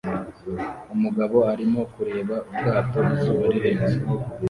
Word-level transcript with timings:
Umugabo 0.95 1.37
arimo 1.53 1.81
kureba 1.93 2.35
ubwato 2.49 2.99
izuba 3.13 3.45
rirenze 3.53 3.95